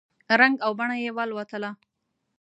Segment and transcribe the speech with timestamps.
[0.39, 1.71] رنګ او بڼه یې والوتله!